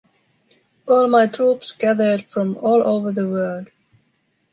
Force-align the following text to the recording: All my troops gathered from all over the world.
All 0.87 1.07
my 1.07 1.27
troops 1.27 1.71
gathered 1.73 2.23
from 2.23 2.57
all 2.57 2.81
over 2.83 3.11
the 3.11 3.29
world. 3.29 3.67